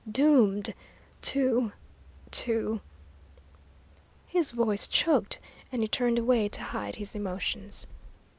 [0.11, 0.73] Doomed
[1.21, 1.73] to
[2.31, 2.81] to"
[4.35, 5.39] His voice choked,
[5.71, 7.85] and he turned away to hide his emotions.